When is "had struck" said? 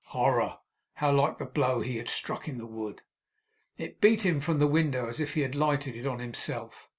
1.97-2.47